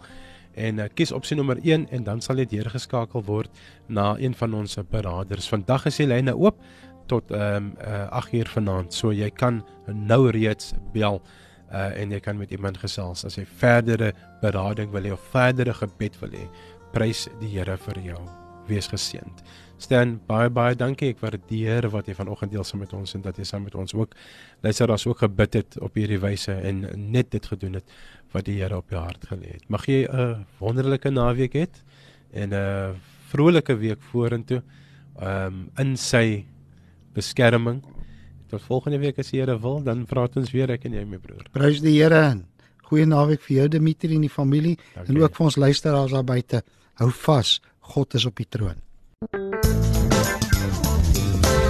en 0.60 0.84
uh, 0.84 0.88
kies 0.94 1.14
opsie 1.16 1.38
nommer 1.40 1.60
1 1.64 1.88
en 1.96 2.06
dan 2.08 2.22
sal 2.22 2.42
jy 2.42 2.46
deurgeskakel 2.52 3.24
word 3.28 3.64
na 3.88 4.12
een 4.20 4.36
van 4.38 4.54
ons 4.62 4.78
beraders. 4.92 5.50
Vandag 5.50 5.88
is 5.90 6.00
die 6.02 6.10
lyne 6.10 6.36
oop 6.36 6.60
tot 7.10 7.32
ehm 7.34 7.72
um, 7.72 7.76
uh, 7.82 8.08
8 8.20 8.34
uur 8.38 8.52
vanaand. 8.56 8.94
So 8.94 9.14
jy 9.16 9.30
kan 9.30 9.64
nou 9.88 10.30
reeds 10.30 10.74
bel 10.94 11.22
uh, 11.72 12.02
en 12.02 12.12
jy 12.14 12.20
kan 12.20 12.38
met 12.38 12.52
iemand 12.52 12.78
gesels 12.82 13.26
as 13.26 13.40
jy 13.40 13.46
verdere 13.62 14.14
berading 14.44 14.92
wil 14.94 15.08
hê 15.08 15.16
of 15.16 15.32
verdere 15.34 15.74
gebed 15.74 16.20
wil 16.22 16.38
hê. 16.38 16.46
Prys 16.94 17.28
die 17.42 17.50
Here 17.56 17.78
vir 17.78 18.04
jou. 18.12 18.22
Wees 18.70 18.90
geseënd. 18.90 19.42
Stan, 19.82 20.18
baie 20.28 20.50
baie 20.54 20.76
dankie. 20.76 21.14
Ek 21.14 21.22
waardeer 21.24 21.88
wat 21.94 22.10
jy 22.10 22.14
vanoggend 22.18 22.52
deel 22.54 22.66
saam 22.68 22.84
met 22.84 22.94
ons 22.94 23.16
en 23.16 23.24
dat 23.26 23.38
jy 23.40 23.46
saam 23.48 23.64
met 23.66 23.78
ons 23.80 23.96
ook 23.96 24.14
luisteraars 24.66 25.08
ook 25.08 25.24
gebid 25.24 25.62
het 25.62 25.78
op 25.82 25.96
hierdie 25.98 26.20
wyse 26.22 26.54
en 26.54 26.84
net 27.14 27.32
dit 27.32 27.46
gedoen 27.54 27.80
het 27.80 27.94
wat 28.34 28.46
die 28.46 28.60
Here 28.62 28.78
op 28.78 28.90
jou 28.90 29.02
hart 29.02 29.26
gelê 29.30 29.56
het. 29.58 29.70
Mag 29.70 29.86
jy 29.86 30.06
'n 30.06 30.46
wonderlike 30.60 31.10
naweek 31.10 31.54
hê 31.54 31.68
en 32.34 32.54
'n 32.54 32.96
vrolike 33.32 33.78
week 33.78 34.02
vorentoe. 34.12 34.62
Um, 35.22 35.70
in 35.78 35.98
sy 35.98 36.46
beskerming. 37.14 37.84
Tot 38.50 38.62
volgende 38.62 39.00
week 39.00 39.20
as 39.20 39.32
die 39.32 39.40
Here 39.42 39.60
wil, 39.60 39.82
dan 39.84 40.06
praat 40.06 40.38
ons 40.38 40.52
weer 40.52 40.72
ek 40.72 40.86
en 40.86 40.94
jy 40.94 41.06
my 41.06 41.18
broer. 41.18 41.46
Prys 41.52 41.82
die 41.82 41.98
Here. 42.02 42.42
Goeie 42.90 43.06
naweek 43.06 43.42
vir 43.42 43.58
jou 43.58 43.68
Dimitri 43.68 44.16
en 44.16 44.22
die 44.22 44.30
familie 44.30 44.78
dankie. 44.96 45.14
en 45.14 45.22
ook 45.22 45.36
vir 45.36 45.46
ons 45.46 45.56
luisteraars 45.56 46.12
daar 46.12 46.24
buite. 46.24 46.64
Hou 46.96 47.12
vas. 47.12 47.60
God 47.80 48.14
is 48.14 48.26
op 48.26 48.36
die 48.36 48.48
troon. 48.50 48.89